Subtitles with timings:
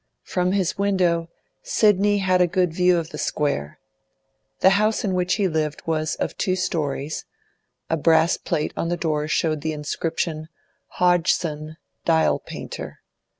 [0.23, 1.29] From his window
[1.61, 3.77] Sidney had a good view of the Square.
[4.61, 7.25] The house in which he lived was of two storeys;
[7.87, 10.49] a brass plate on the door showed the inscription,
[10.93, 13.01] 'Hodgson, Dial Painter.